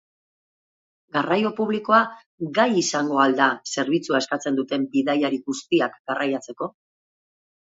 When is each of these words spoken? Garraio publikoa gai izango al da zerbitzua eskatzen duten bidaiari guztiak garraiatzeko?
Garraio 1.17 1.51
publikoa 1.59 1.99
gai 2.57 2.67
izango 2.83 3.21
al 3.25 3.37
da 3.41 3.51
zerbitzua 3.75 4.23
eskatzen 4.25 4.59
duten 4.61 4.89
bidaiari 4.97 5.41
guztiak 5.51 6.01
garraiatzeko? 6.13 6.73